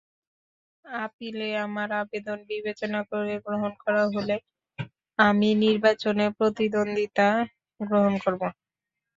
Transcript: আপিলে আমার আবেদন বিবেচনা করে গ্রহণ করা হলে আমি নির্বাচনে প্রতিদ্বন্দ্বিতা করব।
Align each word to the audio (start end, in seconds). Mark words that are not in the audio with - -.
আপিলে 0.85 1.47
আমার 1.65 1.89
আবেদন 2.01 2.39
বিবেচনা 2.49 2.99
করে 3.11 3.33
গ্রহণ 3.45 3.71
করা 3.83 4.03
হলে 4.13 4.35
আমি 5.19 5.49
নির্বাচনে 5.63 6.25
প্রতিদ্বন্দ্বিতা 6.37 7.27
করব। 8.23 8.41